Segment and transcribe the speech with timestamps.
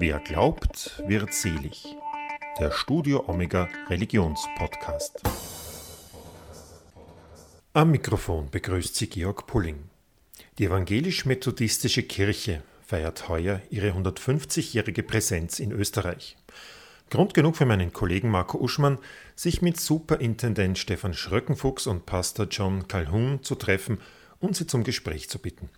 [0.00, 1.96] Wer glaubt, wird selig.
[2.60, 5.22] Der Studio Omega Religionspodcast.
[7.72, 9.90] Am Mikrofon begrüßt sie Georg Pulling.
[10.56, 16.36] Die evangelisch-methodistische Kirche feiert heuer ihre 150-jährige Präsenz in Österreich.
[17.10, 18.98] Grund genug für meinen Kollegen Marco Uschmann,
[19.34, 23.98] sich mit Superintendent Stefan Schröckenfuchs und Pastor John Calhoun zu treffen
[24.38, 25.70] und sie zum Gespräch zu bitten.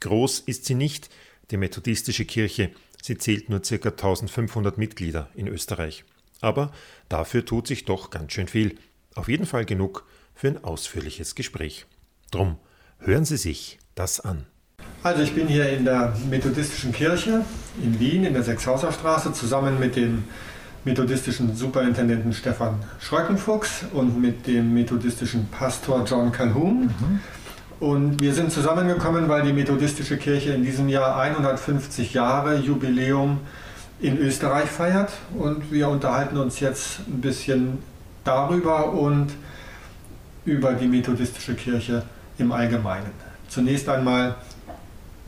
[0.00, 1.10] Groß ist sie nicht,
[1.50, 2.70] die methodistische Kirche,
[3.04, 3.74] sie zählt nur ca.
[3.74, 6.04] 1500 Mitglieder in Österreich.
[6.40, 6.72] Aber
[7.10, 8.78] dafür tut sich doch ganz schön viel.
[9.14, 11.84] Auf jeden Fall genug für ein ausführliches Gespräch.
[12.30, 12.56] Drum
[12.98, 14.46] hören Sie sich das an.
[15.02, 17.44] Also ich bin hier in der methodistischen Kirche
[17.82, 20.24] in Wien in der Sechshauser Straße zusammen mit dem
[20.84, 26.86] methodistischen Superintendenten Stefan Schröckenfuchs und mit dem methodistischen Pastor John Calhoun.
[26.86, 27.20] Mhm.
[27.80, 33.40] Und wir sind zusammengekommen, weil die methodistische Kirche in diesem Jahr 150 Jahre Jubiläum
[34.00, 35.12] in Österreich feiert.
[35.36, 37.78] Und wir unterhalten uns jetzt ein bisschen
[38.22, 39.32] darüber und
[40.44, 42.02] über die methodistische Kirche
[42.38, 43.10] im Allgemeinen.
[43.48, 44.36] Zunächst einmal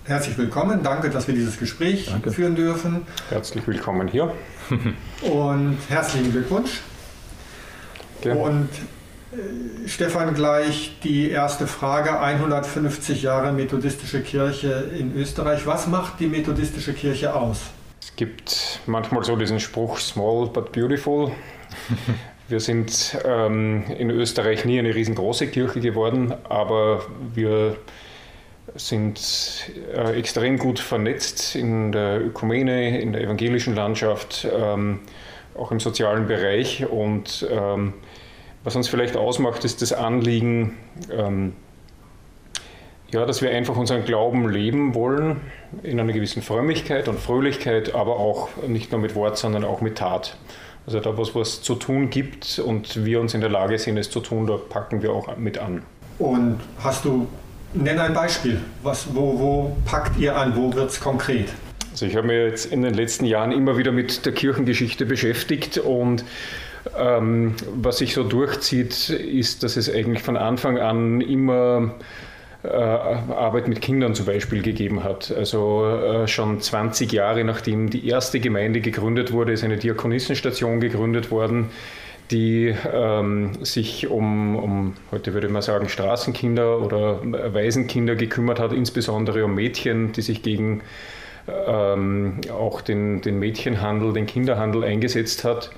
[0.05, 0.83] herzlich willkommen.
[0.83, 2.31] Danke, dass wir dieses Gespräch Danke.
[2.31, 3.03] führen dürfen.
[3.31, 4.33] Herzlich willkommen hier.
[5.23, 6.81] und herzlichen Glückwunsch.
[8.21, 8.41] Gerne.
[8.41, 8.69] Und
[9.87, 12.19] Stefan, gleich die erste Frage.
[12.19, 15.67] 150 Jahre methodistische Kirche in Österreich.
[15.67, 17.70] Was macht die methodistische Kirche aus?
[18.01, 21.31] Es gibt manchmal so diesen Spruch, small but beautiful.
[22.48, 27.03] Wir sind ähm, in Österreich nie eine riesengroße Kirche geworden, aber
[27.34, 27.77] wir
[28.77, 35.00] sind äh, extrem gut vernetzt in der Ökumene, in der evangelischen Landschaft, ähm,
[35.56, 37.95] auch im sozialen Bereich und ähm,
[38.67, 40.77] was uns vielleicht ausmacht, ist das Anliegen,
[41.12, 41.53] ähm,
[43.12, 45.41] ja, dass wir einfach unseren Glauben leben wollen,
[45.84, 49.98] in einer gewissen Frömmigkeit und Fröhlichkeit, aber auch nicht nur mit Wort, sondern auch mit
[49.98, 50.37] Tat.
[50.84, 54.11] Also da, was es zu tun gibt und wir uns in der Lage sind, es
[54.11, 55.82] zu tun, da packen wir auch mit an.
[56.19, 57.28] Und hast du,
[57.72, 61.50] nenn ein Beispiel, was, wo, wo packt ihr an, wo wird es konkret?
[61.93, 65.78] Also ich habe mich jetzt in den letzten Jahren immer wieder mit der Kirchengeschichte beschäftigt
[65.78, 66.25] und
[66.99, 71.95] ähm, was sich so durchzieht, ist, dass es eigentlich von Anfang an immer
[72.63, 75.33] äh, Arbeit mit Kindern zum Beispiel gegeben hat.
[75.37, 81.31] Also äh, schon 20 Jahre nachdem die erste Gemeinde gegründet wurde, ist eine Diakonissenstation gegründet
[81.31, 81.71] worden,
[82.31, 87.21] die ähm, sich um, um, heute würde man sagen, Straßenkinder oder
[87.55, 90.83] Waisenkinder gekümmert hat, insbesondere um Mädchen, die sich gegen
[91.47, 95.71] ähm, auch den, den Mädchenhandel, den Kinderhandel eingesetzt hat.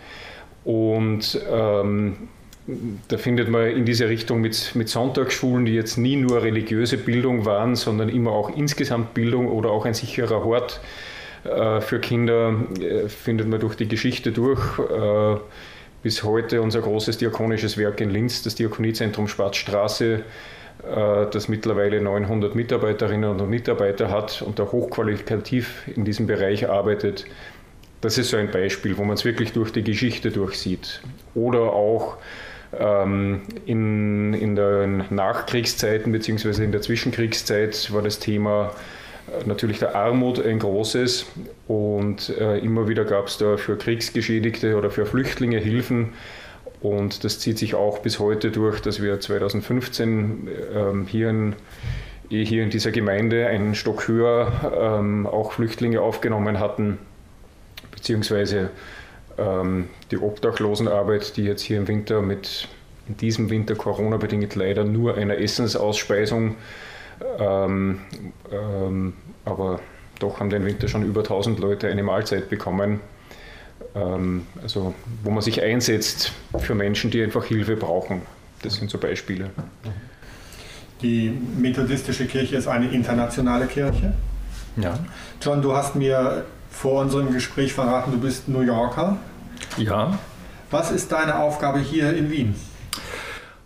[0.68, 2.28] Und ähm,
[3.08, 7.46] da findet man in diese Richtung mit, mit Sonntagsschulen, die jetzt nie nur religiöse Bildung
[7.46, 10.82] waren, sondern immer auch insgesamt Bildung oder auch ein sicherer Hort
[11.44, 14.60] äh, für Kinder, äh, findet man durch die Geschichte durch.
[14.78, 15.40] Äh,
[16.02, 20.20] bis heute unser großes diakonisches Werk in Linz, das Diakoniezentrum Schwarzstraße, äh,
[21.30, 27.24] das mittlerweile 900 Mitarbeiterinnen und Mitarbeiter hat und da hochqualitativ in diesem Bereich arbeitet
[28.00, 31.00] das ist so ein Beispiel, wo man es wirklich durch die Geschichte durchsieht.
[31.34, 32.16] Oder auch
[32.78, 36.64] ähm, in, in den Nachkriegszeiten bzw.
[36.64, 38.72] in der Zwischenkriegszeit war das Thema
[39.26, 41.26] äh, natürlich der Armut ein großes
[41.66, 46.12] und äh, immer wieder gab es da für Kriegsgeschädigte oder für Flüchtlinge Hilfen.
[46.80, 51.56] Und das zieht sich auch bis heute durch, dass wir 2015 ähm, hier, in,
[52.28, 56.98] hier in dieser Gemeinde einen Stock höher ähm, auch Flüchtlinge aufgenommen hatten
[57.98, 58.70] beziehungsweise
[59.36, 62.68] ähm, die Obdachlosenarbeit, die jetzt hier im Winter mit
[63.08, 66.56] in diesem Winter Corona-bedingt leider nur einer Essensausspeisung,
[67.38, 68.00] ähm,
[68.52, 69.14] ähm,
[69.44, 69.80] aber
[70.20, 73.00] doch haben den Winter schon über 1000 Leute eine Mahlzeit bekommen.
[73.94, 74.94] Ähm, also
[75.24, 78.22] wo man sich einsetzt für Menschen, die einfach Hilfe brauchen.
[78.62, 79.50] Das sind so Beispiele.
[81.00, 84.14] Die methodistische Kirche ist eine internationale Kirche.
[84.76, 84.98] Ja.
[85.40, 89.16] John, du hast mir vor unserem Gespräch verraten, du bist New Yorker.
[89.76, 90.18] Ja.
[90.70, 92.54] Was ist deine Aufgabe hier in Wien?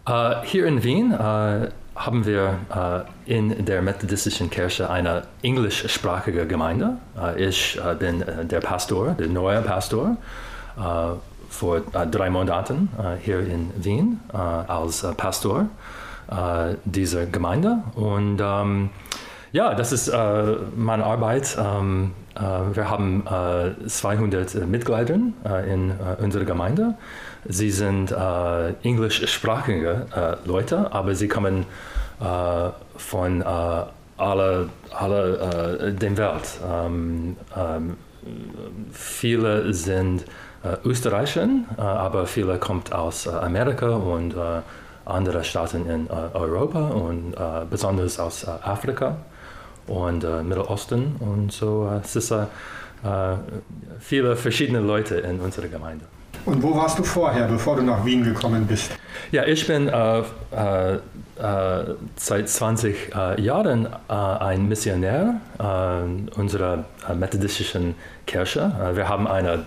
[0.09, 6.97] Uh, hier in Wien uh, haben wir uh, in der methodistischen Kirche eine englischsprachige Gemeinde.
[7.37, 10.17] ich bin der Pastor, der neue Pastor,
[11.49, 12.89] vor drei Monaten
[13.21, 15.67] hier in Wien als Pastor
[16.85, 17.79] dieser Gemeinde.
[17.95, 18.91] Und um,
[19.53, 20.11] ja, das ist
[20.75, 21.57] meine Arbeit.
[21.59, 23.25] Um, äh, wir haben
[23.87, 26.95] 200 äh, Mitglieder äh, in unserer Gemeinde.
[27.45, 28.15] Sie sind
[28.83, 30.07] englischsprachige
[30.45, 31.67] Leute, aber sie kommen
[32.97, 36.61] von alle, alle der Welt.
[36.73, 37.97] Ähm, ähm,
[38.93, 40.25] viele sind
[40.85, 44.37] Österreicher, aber viele kommen aus Amerika und
[45.05, 47.35] andere Staaten in Europa und
[47.69, 49.17] besonders aus Afrika
[49.87, 51.17] und Mittelosten.
[51.21, 52.35] Und so es ist
[53.99, 56.05] viele verschiedene Leute in unserer Gemeinde.
[56.45, 58.91] Und wo warst du vorher, bevor du nach Wien gekommen bist?
[59.31, 60.99] Ja, ich bin äh, äh, äh
[62.17, 67.95] seit 20 äh, Jahren äh, ein Missionär äh, unserer methodistischen
[68.27, 68.73] Kirche.
[68.95, 69.67] wir haben eine,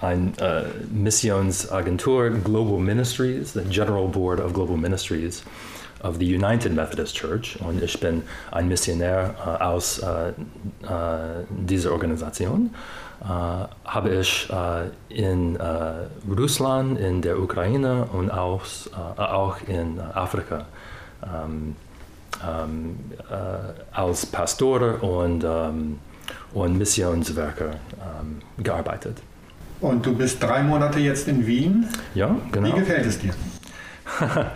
[0.00, 5.44] eine Missionsagentur, Global Ministries, the General Board of Global Ministries
[6.02, 7.58] of the United Methodist Church.
[7.60, 10.00] Und ich bin ein Missionär aus
[11.50, 12.70] dieser Organisation.
[13.20, 15.62] Äh, habe ich äh, in äh,
[16.28, 18.62] Russland, in der Ukraine und auch,
[19.16, 20.66] auch in Afrika
[21.24, 21.76] ähm,
[22.46, 22.98] ähm,
[23.92, 25.98] als Pastor und, ähm,
[26.52, 27.70] und Missionswerker
[28.58, 29.16] gearbeitet.
[29.80, 31.88] Und du bist drei Monate jetzt in Wien.
[32.14, 32.68] Ja, genau.
[32.68, 33.34] Wie gefällt es dir?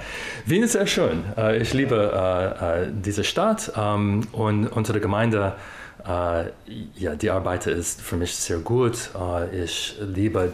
[0.50, 1.22] Wien ist sehr schön.
[1.60, 5.54] Ich liebe diese Stadt und unsere Gemeinde
[6.06, 6.44] äh,
[6.96, 9.10] ja, die Arbeit ist für mich sehr gut.
[9.14, 10.52] Äh, ich liebe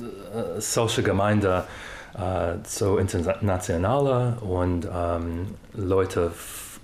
[0.00, 1.64] äh, solche Gemeinde
[2.64, 6.32] so internationale und ähm, Leute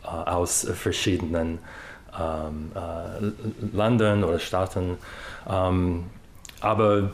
[0.04, 1.58] aus verschiedenen
[2.16, 2.70] ähm,
[3.72, 4.98] Ländern oder Staaten.
[5.50, 6.04] Ähm,
[6.60, 7.10] aber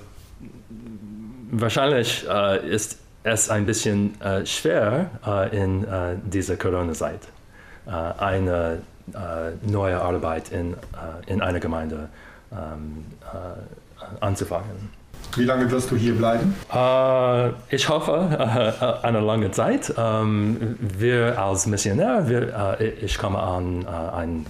[1.51, 2.27] wahrscheinlich
[2.69, 5.11] ist es ein bisschen schwer
[5.53, 5.87] in
[6.25, 7.21] dieser Corona-Zeit.
[7.87, 8.83] eine
[9.15, 10.77] äh, neue Arbeit in, äh,
[11.27, 12.09] in einer Gemeinde
[12.53, 14.91] ähm, äh, anzufangen.
[15.35, 16.55] Wie lange wirst du hier bleiben?
[17.71, 19.93] ich hoffe, eine lange Zeit.
[19.97, 24.47] Ähm, wir als Missionär, wir, ich komme an einen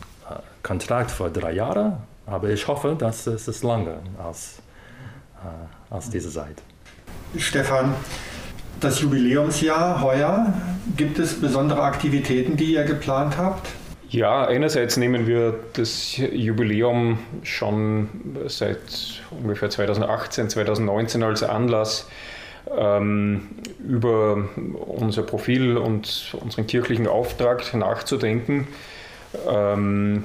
[0.62, 4.58] Kontrakt für drei Jahre, aber ich hoffe, dass es ist lange als,
[5.88, 6.56] als diese Zeit.
[7.36, 7.94] Stefan,
[8.82, 10.52] das Jubiläumsjahr heuer,
[10.96, 13.68] gibt es besondere Aktivitäten, die ihr geplant habt?
[14.08, 18.10] Ja, einerseits nehmen wir das Jubiläum schon
[18.46, 22.08] seit ungefähr 2018, 2019 als Anlass,
[22.76, 23.48] ähm,
[23.86, 24.48] über
[24.86, 28.68] unser Profil und unseren kirchlichen Auftrag nachzudenken.
[29.48, 30.24] Ähm,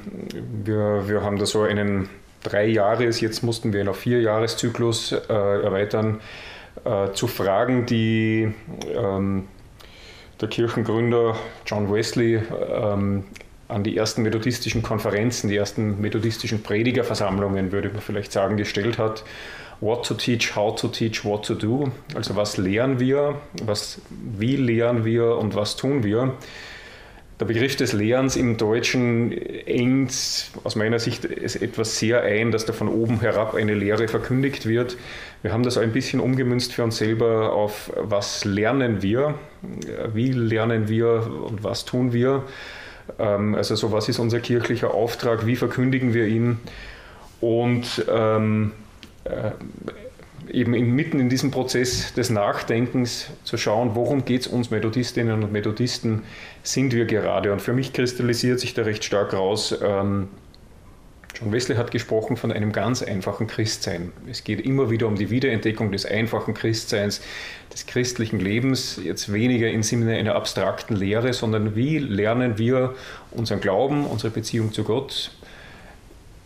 [0.66, 2.10] wir, wir haben da so einen
[2.44, 6.20] drei Jahres, jetzt mussten wir noch vier Jahreszyklus äh, erweitern,
[6.86, 8.54] äh, zu Fragen, die
[8.94, 9.48] ähm,
[10.40, 11.36] der Kirchengründer
[11.66, 13.24] John Wesley ähm,
[13.68, 19.24] an die ersten methodistischen Konferenzen, die ersten methodistischen Predigerversammlungen, würde man vielleicht sagen, gestellt hat.
[19.80, 21.92] What to teach, how to teach, what to do.
[22.16, 26.34] Also was lehren wir, was, wie lehren wir und was tun wir.
[27.40, 32.74] Der Begriff des Lehrens im Deutschen engt aus meiner Sicht etwas sehr ein, dass da
[32.74, 34.98] von oben herab eine Lehre verkündigt wird.
[35.44, 39.36] Wir haben das ein bisschen umgemünzt für uns selber auf was lernen wir,
[40.14, 42.44] wie lernen wir und was tun wir.
[43.20, 46.58] Ähm, also so, was ist unser kirchlicher Auftrag, wie verkündigen wir ihn
[47.40, 48.72] und ähm,
[49.26, 49.52] äh,
[50.52, 55.52] eben inmitten in diesem Prozess des Nachdenkens zu schauen, worum geht es uns Methodistinnen und
[55.52, 56.24] Methodisten,
[56.64, 57.52] sind wir gerade.
[57.54, 60.28] Und für mich kristallisiert sich da recht stark raus, ähm,
[61.40, 64.12] John Wesley hat gesprochen von einem ganz einfachen Christsein.
[64.28, 67.22] Es geht immer wieder um die Wiederentdeckung des einfachen Christseins,
[67.72, 72.96] des christlichen Lebens, jetzt weniger im Sinne einer abstrakten Lehre, sondern wie lernen wir
[73.30, 75.32] unseren Glauben, unsere Beziehung zu Gott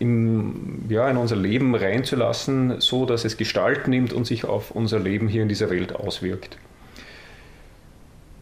[0.02, 5.00] in, ja, in unser Leben reinzulassen, so dass es Gestalt nimmt und sich auf unser
[5.00, 6.58] Leben hier in dieser Welt auswirkt.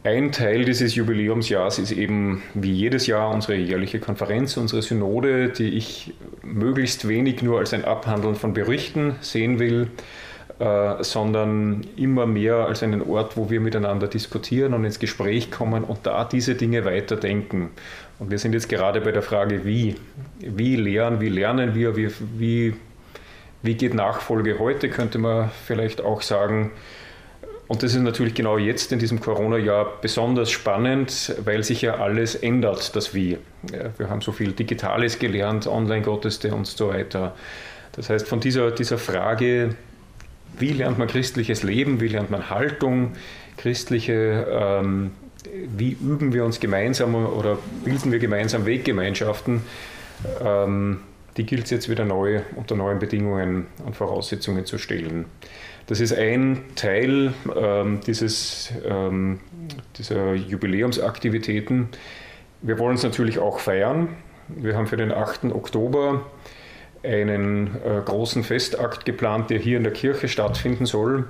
[0.03, 5.75] Ein Teil dieses Jubiläumsjahrs ist eben wie jedes Jahr unsere jährliche Konferenz, unsere Synode, die
[5.75, 9.89] ich möglichst wenig nur als ein Abhandeln von Berichten sehen will,
[10.59, 15.83] äh, sondern immer mehr als einen Ort, wo wir miteinander diskutieren und ins Gespräch kommen
[15.83, 17.71] und da diese Dinge weiterdenken.
[18.19, 19.95] Und wir sind jetzt gerade bei der Frage, wie.
[20.39, 22.73] Wie lehren, wie lernen wir, wie, wie,
[23.61, 26.71] wie geht Nachfolge heute, könnte man vielleicht auch sagen.
[27.67, 32.35] Und das ist natürlich genau jetzt in diesem Corona-Jahr besonders spannend, weil sich ja alles
[32.35, 33.37] ändert, das Wie.
[33.97, 37.35] Wir haben so viel Digitales gelernt, Online-Gottesdienste und so weiter.
[37.91, 39.75] Das heißt, von dieser, dieser Frage,
[40.57, 43.13] wie lernt man christliches Leben, wie lernt man Haltung,
[43.57, 45.11] christliche, ähm,
[45.77, 49.61] wie üben wir uns gemeinsam oder bilden wir gemeinsam Weggemeinschaften,
[50.43, 51.01] ähm,
[51.37, 55.25] die gilt es jetzt wieder neu unter neuen Bedingungen und Voraussetzungen zu stellen.
[55.87, 59.39] Das ist ein Teil ähm, dieses, ähm,
[59.97, 61.89] dieser Jubiläumsaktivitäten.
[62.61, 64.09] Wir wollen es natürlich auch feiern.
[64.49, 65.45] Wir haben für den 8.
[65.45, 66.25] Oktober
[67.03, 71.25] einen äh, großen Festakt geplant, der hier in der Kirche stattfinden soll.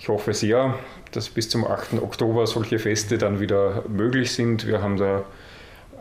[0.00, 0.78] Ich hoffe sehr,
[1.12, 2.00] dass bis zum 8.
[2.00, 4.66] Oktober solche Feste dann wieder möglich sind.
[4.66, 5.24] Wir haben da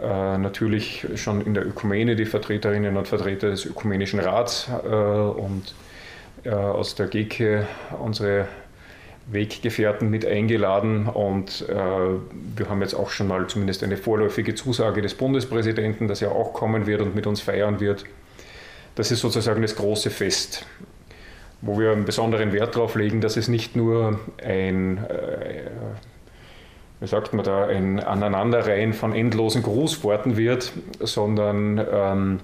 [0.02, 5.76] äh, natürlich schon in der Ökumene die Vertreterinnen und Vertreter des Ökumenischen Rats äh, und
[6.46, 7.68] äh, aus der GEKE
[8.02, 8.48] unsere
[9.28, 15.02] Weggefährten mit eingeladen und äh, wir haben jetzt auch schon mal zumindest eine vorläufige Zusage
[15.02, 18.06] des Bundespräsidenten, dass er auch kommen wird und mit uns feiern wird.
[18.96, 20.66] Das ist sozusagen das große Fest,
[21.62, 25.70] wo wir einen besonderen Wert darauf legen, dass es nicht nur ein, äh,
[27.00, 32.40] wie sagt man da, ein Aneinanderreihen von endlosen Grußworten wird, sondern ähm,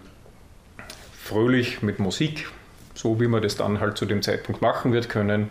[1.14, 2.50] fröhlich mit Musik,
[2.94, 5.50] so wie man das dann halt zu dem Zeitpunkt machen wird können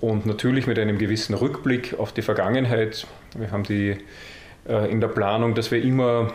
[0.00, 3.06] und natürlich mit einem gewissen Rückblick auf die Vergangenheit.
[3.36, 3.96] Wir haben die
[4.68, 6.32] äh, in der Planung, dass wir immer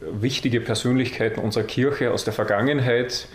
[0.00, 3.28] wichtige Persönlichkeiten unserer Kirche aus der Vergangenheit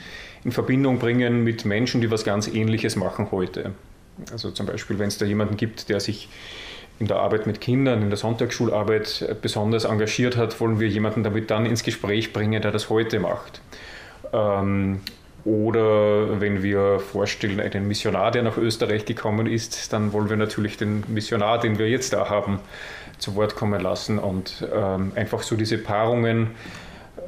[0.43, 3.71] in Verbindung bringen mit Menschen, die was ganz Ähnliches machen heute.
[4.31, 6.29] Also zum Beispiel, wenn es da jemanden gibt, der sich
[6.99, 11.49] in der Arbeit mit Kindern, in der Sonntagsschularbeit besonders engagiert hat, wollen wir jemanden damit
[11.49, 13.61] dann ins Gespräch bringen, der das heute macht.
[14.31, 15.01] Ähm,
[15.45, 20.77] oder wenn wir vorstellen, einen Missionar, der nach Österreich gekommen ist, dann wollen wir natürlich
[20.77, 22.59] den Missionar, den wir jetzt da haben,
[23.17, 26.51] zu Wort kommen lassen und ähm, einfach so diese Paarungen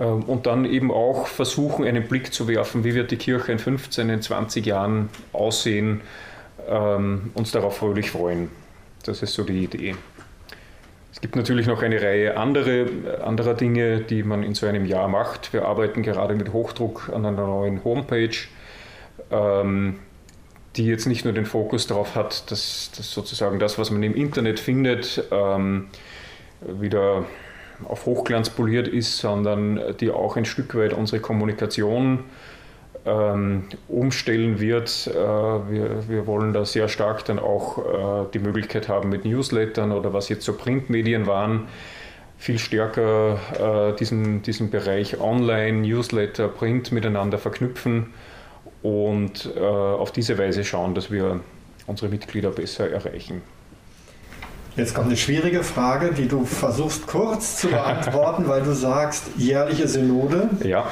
[0.04, 4.10] und dann eben auch versuchen, einen Blick zu werfen, wie wird die Kirche in 15,
[4.10, 6.02] in 20 Jahren aussehen,
[6.68, 8.50] ähm, uns darauf fröhlich freuen.
[9.04, 9.96] Das ist so die Idee.
[11.14, 15.08] Es gibt natürlich noch eine Reihe andere, anderer Dinge, die man in so einem Jahr
[15.08, 15.54] macht.
[15.54, 18.36] Wir arbeiten gerade mit Hochdruck an einer neuen Homepage,
[19.32, 20.00] ähm,
[20.76, 24.14] die jetzt nicht nur den Fokus darauf hat, dass, dass sozusagen das, was man im
[24.14, 25.88] Internet findet, ähm,
[26.60, 27.24] wieder
[27.84, 32.24] auf Hochglanz poliert ist, sondern die auch ein Stück weit unsere Kommunikation
[33.06, 35.08] ähm, umstellen wird.
[35.08, 39.92] Äh, wir, wir wollen da sehr stark dann auch äh, die Möglichkeit haben mit Newslettern
[39.92, 41.68] oder was jetzt so Printmedien waren,
[42.38, 48.14] viel stärker äh, diesen, diesen Bereich Online, Newsletter, Print miteinander verknüpfen
[48.82, 51.40] und auf diese Weise schauen, dass wir
[51.88, 53.42] unsere Mitglieder besser erreichen.
[54.76, 59.88] Jetzt kommt eine schwierige Frage, die du versuchst kurz zu beantworten, weil du sagst, jährliche
[59.88, 60.50] Synode.
[60.64, 60.86] Ja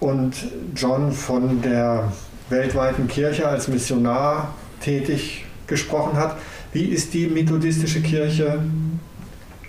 [0.00, 0.34] und
[0.74, 2.12] John von der
[2.48, 6.36] weltweiten Kirche als Missionar tätig gesprochen hat.
[6.72, 8.62] Wie ist die methodistische Kirche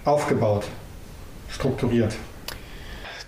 [0.03, 0.65] aufgebaut,
[1.49, 2.15] strukturiert?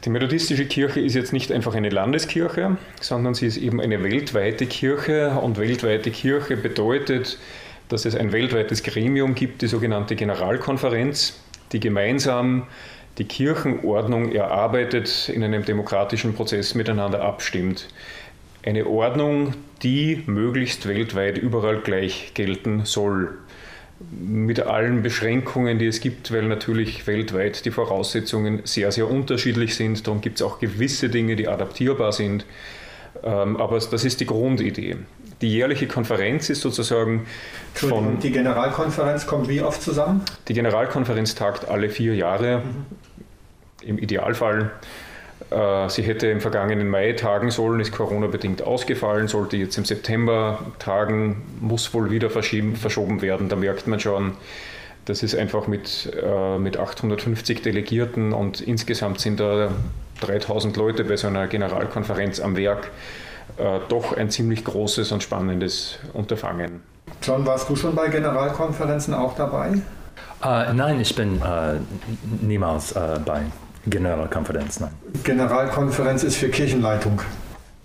[0.06, 4.66] Die methodistische Kirche ist jetzt nicht einfach eine Landeskirche, sondern sie ist eben eine weltweite
[4.66, 7.38] Kirche und weltweite Kirche bedeutet,
[7.90, 11.40] dass es ein weltweites Gremium gibt, die sogenannte Generalkonferenz,
[11.72, 12.68] die gemeinsam
[13.18, 17.88] die Kirchenordnung erarbeitet, in einem demokratischen Prozess miteinander abstimmt.
[18.64, 19.54] Eine Ordnung,
[19.84, 23.38] die möglichst weltweit überall gleich gelten soll.
[24.12, 30.08] Mit allen Beschränkungen, die es gibt, weil natürlich weltweit die Voraussetzungen sehr, sehr unterschiedlich sind.
[30.08, 32.46] Darum gibt es auch gewisse Dinge, die adaptierbar sind.
[33.24, 34.98] Ähm, aber das ist die Grundidee.
[35.42, 37.26] Die jährliche Konferenz ist sozusagen
[37.74, 38.20] von.
[38.20, 40.22] Die Generalkonferenz kommt wie oft zusammen?
[40.48, 42.60] Die Generalkonferenz tagt alle vier Jahre.
[42.60, 42.86] Mhm
[43.86, 44.72] im Idealfall.
[45.50, 50.60] Äh, sie hätte im vergangenen Mai tagen sollen, ist Corona-bedingt ausgefallen, sollte jetzt im September
[50.80, 53.50] tagen, muss wohl wieder verschoben werden.
[53.50, 54.34] Da merkt man schon,
[55.06, 59.72] das ist einfach mit, äh, mit 850 Delegierten und insgesamt sind da
[60.22, 62.92] 3000 Leute bei so einer Generalkonferenz am Werk
[63.58, 66.82] äh, doch ein ziemlich großes und spannendes Unterfangen.
[67.22, 69.74] John, warst du schon bei Generalkonferenzen auch dabei?
[70.44, 71.80] Uh, nein, ich bin uh,
[72.42, 73.42] niemals uh, bei
[73.88, 74.92] Generalkonferenz, nein.
[75.24, 77.22] Generalkonferenz ist für Kirchenleitung.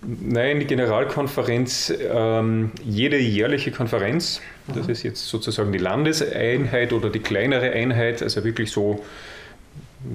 [0.07, 7.19] Nein, die Generalkonferenz, ähm, jede jährliche Konferenz, das ist jetzt sozusagen die Landeseinheit oder die
[7.19, 9.03] kleinere Einheit, also wirklich so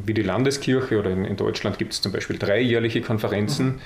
[0.07, 3.67] wie die Landeskirche oder in, in Deutschland gibt es zum Beispiel drei jährliche Konferenzen.
[3.67, 3.81] Mhm.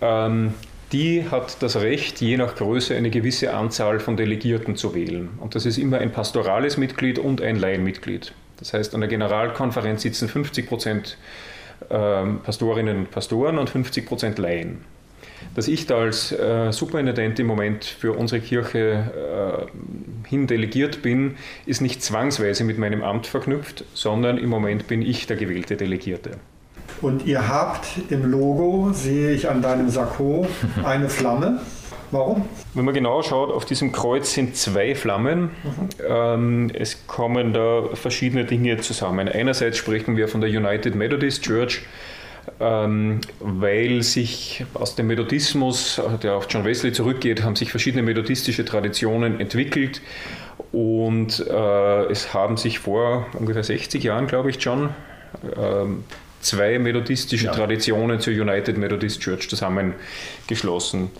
[0.00, 0.54] Ähm,
[0.92, 5.30] die hat das Recht, je nach Größe eine gewisse Anzahl von Delegierten zu wählen.
[5.38, 8.32] Und das ist immer ein pastorales Mitglied und ein Laienmitglied.
[8.58, 11.18] Das heißt, an der Generalkonferenz sitzen 50 Prozent
[11.90, 14.84] ähm, Pastorinnen und Pastoren und 50 Prozent Laien.
[15.54, 19.68] Dass ich da als äh, Superintendent im Moment für unsere Kirche
[20.26, 25.02] äh, hin delegiert bin, ist nicht zwangsweise mit meinem Amt verknüpft, sondern im Moment bin
[25.02, 26.32] ich der gewählte Delegierte.
[27.00, 30.46] Und ihr habt im Logo, sehe ich an deinem Sakko,
[30.84, 31.60] eine Flamme.
[32.10, 32.48] Warum?
[32.74, 35.42] Wenn man genau schaut, auf diesem Kreuz sind zwei Flammen.
[35.42, 35.50] Mhm.
[36.08, 39.28] Ähm, es kommen da verschiedene Dinge zusammen.
[39.28, 41.82] Einerseits sprechen wir von der United Methodist Church,
[42.60, 48.64] ähm, weil sich aus dem Methodismus, der auf John Wesley zurückgeht, haben sich verschiedene methodistische
[48.64, 50.00] Traditionen entwickelt
[50.72, 54.90] und äh, es haben sich vor ungefähr 60 Jahren, glaube ich, John,
[55.56, 56.04] ähm,
[56.48, 57.52] zwei methodistische ja.
[57.52, 61.10] Traditionen zur United Methodist Church zusammengeschlossen.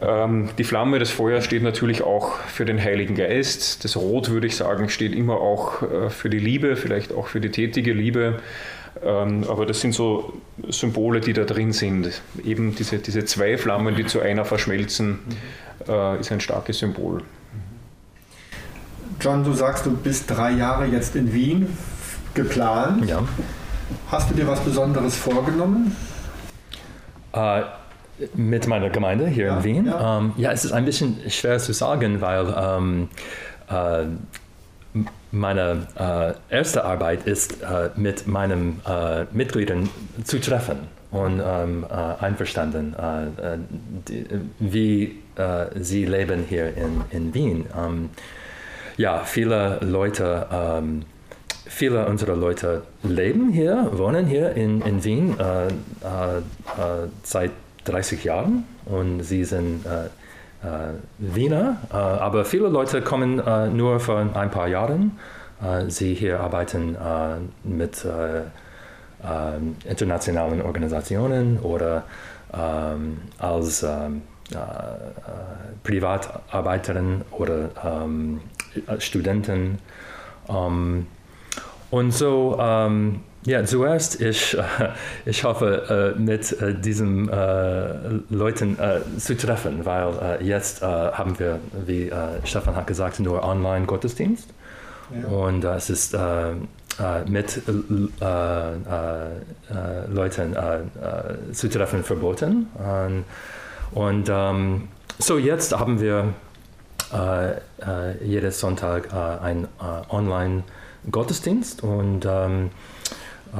[0.00, 3.84] Ähm, die Flamme, das Feuer steht natürlich auch für den Heiligen Geist.
[3.84, 7.40] Das Rot, würde ich sagen, steht immer auch äh, für die Liebe, vielleicht auch für
[7.40, 8.40] die tätige Liebe.
[9.02, 10.34] Ähm, aber das sind so
[10.68, 12.22] Symbole, die da drin sind.
[12.44, 15.18] Eben diese, diese zwei Flammen, die zu einer verschmelzen,
[15.88, 17.22] äh, ist ein starkes Symbol.
[19.20, 21.66] John, du sagst, du bist drei Jahre jetzt in Wien
[22.34, 23.08] geplant.
[23.08, 23.22] Ja.
[24.08, 25.96] Hast du dir was Besonderes vorgenommen?
[27.32, 27.62] Äh,
[28.34, 29.86] mit meiner Gemeinde hier ja, in Wien?
[29.86, 30.18] Ja.
[30.18, 30.52] Ähm, ja.
[30.52, 33.08] es ist ein bisschen schwer zu sagen, weil ähm,
[33.68, 34.04] äh,
[35.30, 39.88] meine äh, erste Arbeit ist, äh, mit meinen äh, Mitgliedern
[40.24, 40.80] zu treffen
[41.10, 42.94] und ähm, äh, einverstanden,
[44.08, 44.26] die,
[44.58, 45.18] wie
[45.80, 47.64] sie leben hier in, in Wien.
[47.74, 48.10] Ähm,
[48.98, 51.04] ja, viele Leute ähm,
[51.72, 57.50] viele unserer Leute leben hier, wohnen hier in, in Wien äh, äh, äh seit
[57.84, 60.04] 30 Jahren und sie sind äh,
[60.64, 63.42] äh Wiener, aber viele Leute kommen
[63.76, 64.98] nur für ein paar Jahre.
[65.88, 66.96] sie hier arbeiten
[67.64, 68.06] mit
[69.88, 72.04] internationalen Organisationen oder
[72.54, 74.22] ähm, als ähm,
[75.82, 78.40] Privatarbeiterin oder ähm,
[78.98, 79.78] Studenten.
[80.46, 81.06] Um,
[81.92, 84.62] und so, ähm, ja, zuerst, ich, äh,
[85.26, 91.38] ich hoffe, äh, mit äh, diesen äh, Leuten äh, zu treffen, weil äh, jetzt haben
[91.38, 92.10] wir, wie
[92.44, 94.48] Stefan hat gesagt, nur Online-Gottesdienst.
[95.10, 95.28] Ja.
[95.28, 96.16] Und es ist
[97.26, 97.62] mit
[100.08, 100.56] Leuten
[101.52, 102.68] zu treffen verboten.
[102.74, 103.24] Und,
[103.92, 106.32] und ähm, so jetzt haben wir
[108.24, 109.68] jeden Sonntag ein
[110.08, 110.82] Online-Gottesdienst.
[111.10, 112.70] Gottesdienst und ähm,
[113.54, 113.58] äh,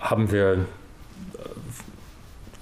[0.00, 0.66] haben wir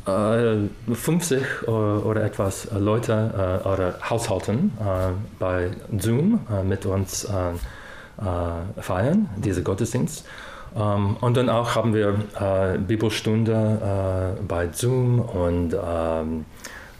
[0.06, 8.80] äh, 50 oder etwas Leute äh, oder Haushalten äh, bei Zoom äh, mit uns äh,
[8.80, 10.26] feiern, diese Gottesdienst.
[10.74, 16.44] Um, ähm, und dann auch haben wir äh, Bibelstunde äh, bei Zoom und ähm,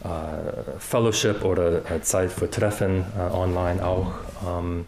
[0.05, 4.13] äh, Fellowship oder Zeit für Treffen online auch.
[4.47, 4.87] Ähm,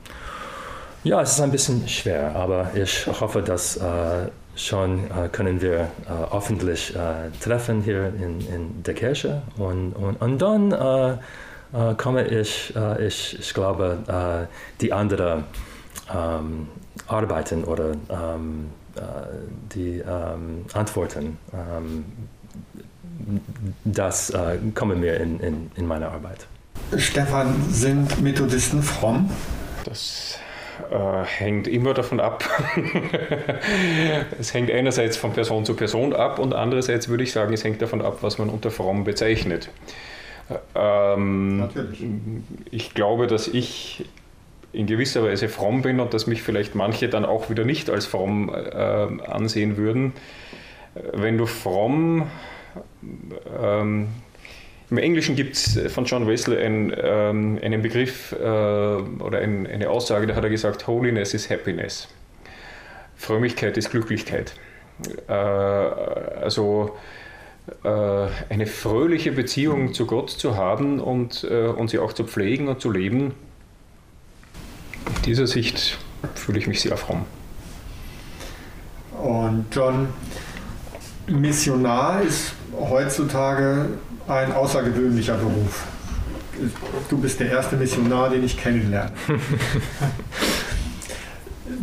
[1.05, 5.81] ja, es ist ein bisschen schwer, aber ich hoffe, dass äh, schon äh, können wir
[5.81, 5.87] äh,
[6.31, 11.13] hoffentlich äh, treffen hier in, in der Kirche und, und, und dann äh,
[11.73, 14.49] äh, komme ich, ich, ich glaube,
[14.81, 15.45] die anderen
[16.13, 16.69] ähm,
[17.07, 18.71] Arbeiten oder ähm,
[19.73, 22.05] die ähm, Antworten, ähm,
[23.85, 24.33] das
[24.75, 26.47] kommen mir in, in, in meiner Arbeit.
[26.97, 29.31] Stefan, sind Methodisten fromm?
[29.85, 30.41] Das
[30.91, 32.45] äh, hängt immer davon ab.
[34.39, 37.81] es hängt einerseits von Person zu Person ab und andererseits würde ich sagen, es hängt
[37.83, 39.71] davon ab, was man unter fromm bezeichnet.
[40.75, 42.05] Ähm, Natürlich.
[42.71, 44.05] Ich glaube, dass ich
[44.73, 48.07] in gewisser Weise fromm bin und dass mich vielleicht manche dann auch wieder nicht als
[48.07, 50.13] fromm äh, ansehen würden.
[51.13, 52.27] Wenn du fromm
[53.61, 54.09] ähm,
[54.91, 59.89] im Englischen gibt es von John Wesley ein, ähm, einen Begriff äh, oder ein, eine
[59.89, 62.09] Aussage, da hat er gesagt, Holiness is Happiness.
[63.17, 64.55] Frömmigkeit ist Glücklichkeit.
[65.29, 66.97] Äh, also
[67.85, 72.67] äh, eine fröhliche Beziehung zu Gott zu haben und, äh, und sie auch zu pflegen
[72.67, 73.35] und zu leben.
[75.07, 75.99] In dieser Sicht
[76.35, 77.25] fühle ich mich sehr fromm.
[79.23, 80.09] Und John,
[81.29, 83.91] Missionar ist heutzutage
[84.31, 85.85] ein außergewöhnlicher Beruf.
[87.09, 89.13] Du bist der erste Missionar, den ich kennenlerne.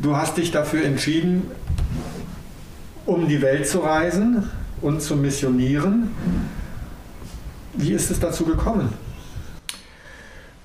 [0.02, 1.50] du hast dich dafür entschieden,
[3.06, 4.50] um die Welt zu reisen
[4.82, 6.12] und zu missionieren.
[7.74, 8.94] Wie ist es dazu gekommen?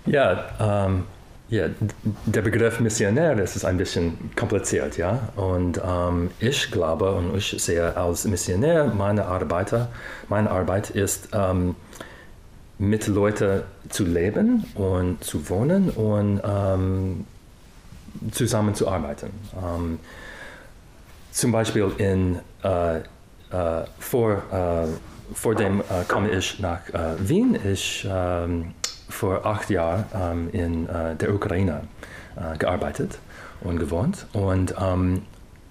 [0.06, 1.04] Ja, ähm,
[1.52, 1.68] ja,
[2.24, 5.28] der Begriff Missionär das ist ein bisschen kompliziert, ja.
[5.36, 9.74] Und ähm, ich glaube und ich sehe als Missionär meine Arbeit,
[10.30, 11.74] meine Arbeit ist ähm,
[12.78, 17.26] mit Leuten zu leben und zu wohnen und ähm,
[18.30, 18.86] zusammen zu.
[18.86, 19.98] Ähm,
[21.32, 23.02] zum Beispiel in äh, äh,
[23.98, 27.58] vor, äh, vor dem äh, komme ich nach äh, Wien.
[27.62, 28.72] Ich ähm,
[29.12, 31.82] vor acht Jahren ähm, in äh, der Ukraine
[32.36, 33.18] äh, gearbeitet
[33.60, 34.26] und gewohnt.
[34.32, 35.22] Und ähm,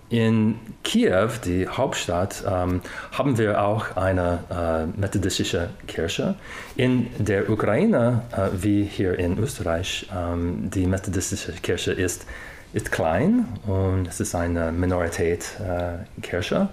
[0.09, 2.81] in Kiew, die Hauptstadt, ähm,
[3.13, 6.35] haben wir auch eine äh, methodistische Kirche.
[6.75, 12.25] In der Ukraine, äh, wie hier in Österreich, ähm, die methodistische Kirche ist,
[12.73, 16.67] ist klein und es ist eine Minorität äh, Kirche.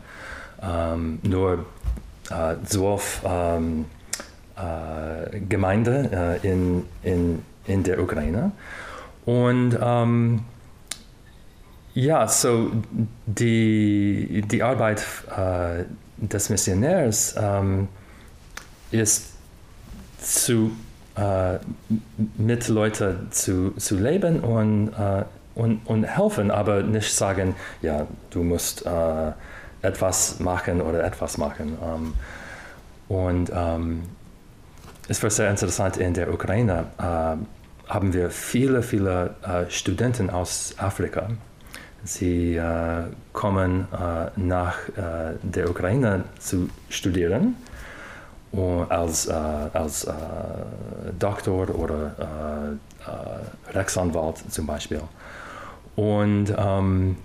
[0.60, 1.64] Ähm, nur
[2.30, 3.84] äh, zwölf ähm,
[4.58, 8.52] äh, Gemeinden äh, in, in, in der Ukraine.
[9.24, 10.40] Und ähm,
[11.94, 12.70] ja, so
[13.26, 15.04] die, die Arbeit
[15.36, 15.84] äh,
[16.16, 17.88] des Missionärs ähm,
[18.90, 19.32] ist
[20.20, 20.72] zu,
[21.16, 21.58] äh,
[22.36, 28.42] mit Leuten zu, zu leben und, äh, und, und helfen, aber nicht sagen, ja, du
[28.42, 29.32] musst äh,
[29.82, 31.76] etwas machen oder etwas machen.
[31.82, 32.14] Ähm,
[33.08, 34.02] und ähm,
[35.08, 36.86] es war sehr interessant in der Ukraine.
[36.98, 37.36] Äh,
[37.90, 41.28] haben wir viele, viele äh, Studenten aus Afrika
[42.04, 47.56] Sie äh, kommen äh, nach äh, der Ukraine zu studieren
[48.88, 50.06] als, als
[51.18, 52.78] Doktor oder
[53.74, 55.02] Rechtsanwalt zum Beispiel.
[55.96, 57.16] Und, ähm,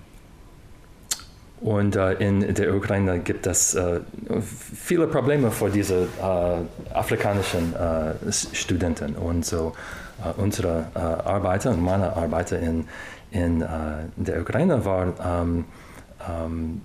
[1.63, 4.02] und äh, in der Ukraine gibt es äh,
[4.76, 7.73] viele Probleme für diese äh, afrikanischen
[8.54, 9.15] Studenten.
[9.15, 9.73] Und so
[10.38, 12.88] unsere Arbeiter und meine Arbeiter in,
[13.32, 13.65] in äh,
[14.15, 15.65] der Ukraine war ähm,
[16.30, 16.82] ähm,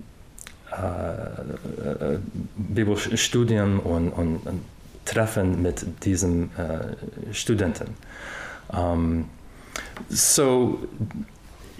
[0.71, 2.19] äh, äh
[2.57, 4.61] Bibelstudien und, und, und,
[5.05, 7.95] Treffen mit diesen äh, Studenten.
[8.71, 9.25] Ähm,
[10.09, 10.79] so,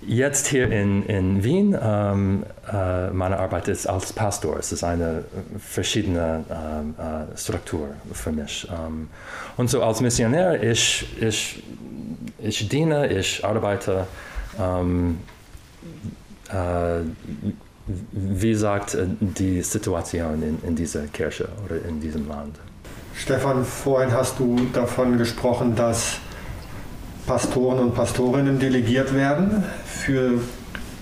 [0.08, 4.58] jetzt hier in, in Wien, ähm, äh, meine Arbeit ist als Pastor.
[4.58, 5.26] Es ist eine
[5.58, 8.68] verschiedene ähm, äh, Struktur für mich.
[8.70, 9.10] Ähm,
[9.58, 11.64] und so als Missionär, ich, ich,
[12.40, 14.08] ich diene, ich arbeite
[14.60, 15.20] ähm,
[16.50, 17.02] äh,
[18.12, 22.58] wie sagt äh, die Situation in, in dieser Kirche oder in diesem Land?
[23.16, 26.20] Stefan, vorhin hast du davon gesprochen, dass
[27.30, 30.42] Pastoren und Pastorinnen delegiert werden für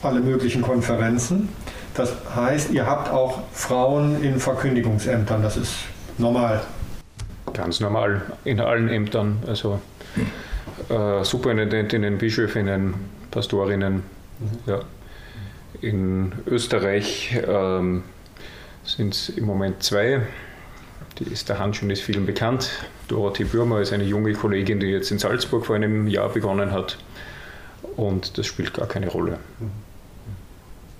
[0.03, 1.47] alle möglichen Konferenzen.
[1.93, 5.41] Das heißt, ihr habt auch Frauen in Verkündigungsämtern.
[5.41, 5.73] Das ist
[6.17, 6.59] normal.
[7.53, 9.37] Ganz normal in allen Ämtern.
[9.47, 9.79] Also
[10.89, 12.95] äh, Superintendentinnen, Bischöfinnen,
[13.31, 13.93] Pastorinnen.
[13.93, 14.03] Mhm.
[14.65, 14.79] Ja.
[15.79, 18.03] In Österreich ähm,
[18.83, 20.23] sind es im Moment zwei.
[21.19, 22.69] Die ist der Hand schon ist vielen bekannt.
[23.07, 26.97] Dorothee Bürmer ist eine junge Kollegin, die jetzt in Salzburg vor einem Jahr begonnen hat.
[27.95, 29.39] Und das spielt gar keine Rolle.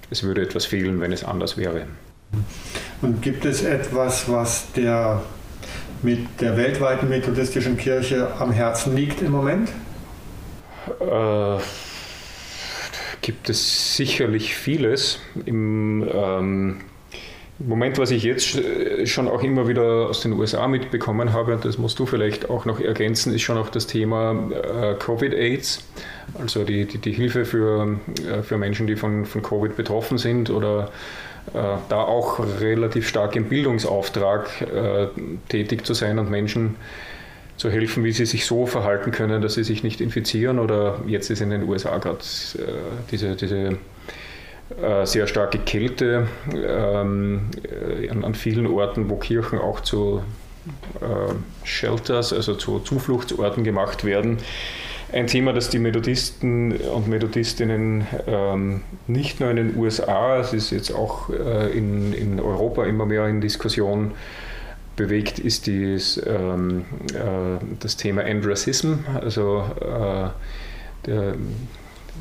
[0.10, 1.86] Es würde etwas fehlen, wenn es anders wäre.
[3.02, 5.22] Und gibt es etwas, was der
[6.02, 9.70] mit der weltweiten methodistischen Kirche am Herzen liegt im Moment?
[11.00, 11.58] Äh,
[13.22, 15.20] gibt es sicherlich vieles.
[15.46, 16.82] Im, ähm,
[17.60, 18.60] Moment, was ich jetzt
[19.06, 22.66] schon auch immer wieder aus den USA mitbekommen habe, und das musst du vielleicht auch
[22.66, 25.84] noch ergänzen, ist schon auch das Thema äh, Covid-AIDS,
[26.40, 27.98] also die, die, die, Hilfe für,
[28.30, 30.92] äh, für Menschen, die von, von Covid betroffen sind oder
[31.54, 35.08] äh, da auch relativ stark im Bildungsauftrag äh,
[35.50, 36.76] tätig zu sein und Menschen
[37.56, 40.60] zu helfen, wie sie sich so verhalten können, dass sie sich nicht infizieren.
[40.60, 42.62] Oder jetzt ist in den USA gerade äh,
[43.12, 43.76] diese, diese äh,
[45.06, 50.22] sehr starke Kälte ähm, äh, an, vielen Orten, wo Kirchen auch zu
[51.00, 54.40] äh, Shelters, also zu Zufluchtsorten gemacht werden.
[55.14, 60.72] Ein Thema, das die Methodisten und Methodistinnen ähm, nicht nur in den USA, es ist
[60.72, 64.12] jetzt auch äh, in, in Europa immer mehr in Diskussion,
[64.98, 70.28] bewegt, ist dies, ähm, äh, das Thema Andrasism, also äh,
[71.06, 71.36] der,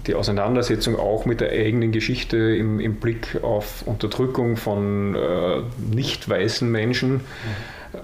[0.06, 5.62] die Auseinandersetzung auch mit der eigenen Geschichte im, im Blick auf Unterdrückung von äh,
[5.94, 7.14] nicht weißen Menschen.
[7.14, 7.20] Mhm.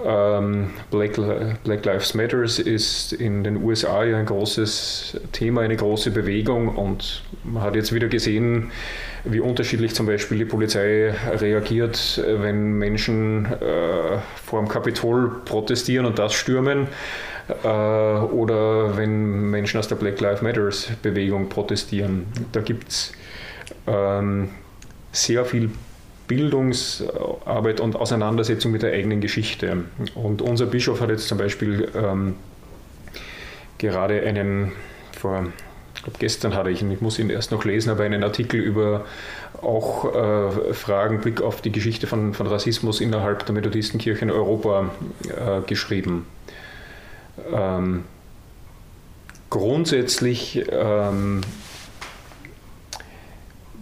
[0.04, 1.18] Ähm, Black,
[1.64, 7.22] Black, Lives Matters ist in den USA ja ein großes Thema, eine große Bewegung und
[7.44, 8.70] man hat jetzt wieder gesehen,
[9.24, 16.18] wie unterschiedlich zum Beispiel die Polizei reagiert, wenn Menschen äh, vor dem Kapitol protestieren und
[16.18, 16.88] das stürmen äh,
[17.64, 22.26] oder wenn Menschen aus der Black Lives Matters Bewegung protestieren.
[22.52, 23.12] Da gibt es
[23.86, 24.50] ähm,
[25.12, 25.70] sehr viel
[26.28, 29.84] Bildungsarbeit und Auseinandersetzung mit der eigenen Geschichte.
[30.14, 32.34] Und unser Bischof hat jetzt zum Beispiel ähm,
[33.78, 34.72] gerade einen
[35.18, 35.46] vor
[35.94, 38.58] ich glaube gestern hatte ich ihn, ich muss ihn erst noch lesen, aber einen Artikel
[38.58, 39.04] über
[39.62, 44.90] auch äh, Fragen, Blick auf die Geschichte von, von Rassismus innerhalb der Methodistenkirche in Europa
[45.28, 46.26] äh, geschrieben.
[47.52, 48.04] Ähm,
[49.50, 51.42] grundsätzlich ähm,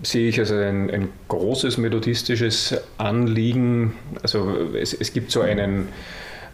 [0.03, 3.95] sehe ich als ein, ein großes methodistisches Anliegen.
[4.23, 5.89] Also es, es gibt so einen,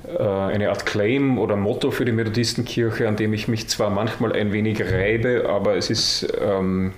[0.06, 4.32] äh, eine Art Claim oder Motto für die Methodistenkirche, an dem ich mich zwar manchmal
[4.32, 6.92] ein wenig reibe, aber es ist, ähm,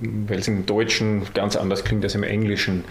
[0.00, 2.84] weil es im Deutschen ganz anders klingt als im Englischen,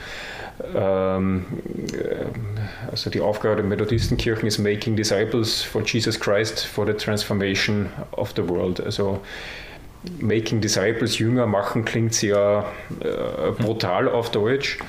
[2.91, 8.33] also die Aufgabe der Methodistenkirchen ist Making Disciples for Jesus Christ for the Transformation of
[8.35, 8.81] the World.
[8.81, 9.21] Also
[10.19, 12.65] Making Disciples, Jünger machen, klingt sehr
[13.01, 14.79] äh, brutal auf Deutsch.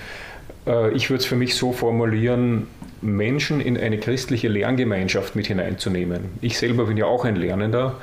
[0.67, 2.69] Äh, ich würde es für mich so formulieren,
[3.03, 6.31] Menschen in eine christliche Lerngemeinschaft mit hineinzunehmen.
[6.43, 7.97] Ich selber bin ja auch ein Lernender,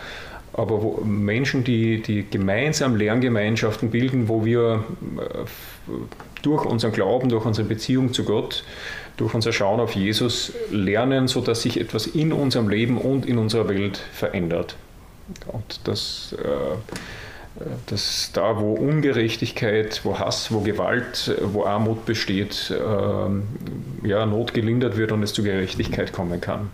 [0.57, 4.83] aber wo Menschen, die, die gemeinsam Lerngemeinschaften bilden, wo wir
[5.17, 5.91] äh,
[6.41, 8.63] durch unseren Glauben, durch unsere Beziehung zu Gott,
[9.17, 13.69] durch unser Schauen auf Jesus lernen, sodass sich etwas in unserem Leben und in unserer
[13.69, 14.75] Welt verändert.
[15.47, 24.07] Und das, äh, das da, wo Ungerechtigkeit, wo Hass, wo Gewalt, wo Armut besteht, äh,
[24.07, 26.71] ja, Not gelindert wird und es zu Gerechtigkeit kommen kann.